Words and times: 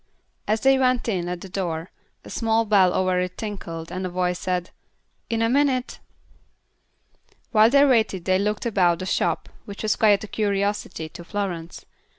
As 0.47 0.61
they 0.61 0.79
went 0.79 1.07
in 1.07 1.29
at 1.29 1.41
the 1.41 1.47
door, 1.47 1.91
a 2.25 2.29
small 2.31 2.65
bell 2.65 2.91
over 2.91 3.19
it 3.19 3.37
tinkled 3.37 3.91
and 3.91 4.03
a 4.03 4.09
voice 4.09 4.39
said, 4.39 4.71
"In 5.29 5.43
a 5.43 5.47
minute." 5.47 5.99
While 7.51 7.69
they 7.69 7.85
waited 7.85 8.25
they 8.25 8.39
looked 8.39 8.65
about 8.65 8.97
the 8.97 9.05
shop, 9.05 9.47
which 9.65 9.83
was 9.83 9.95
quite 9.95 10.23
a 10.23 10.27
curiosity 10.27 11.07
to 11.09 11.23
Florence. 11.23 11.85